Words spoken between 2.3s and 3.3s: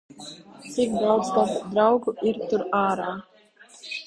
ir tur ārā?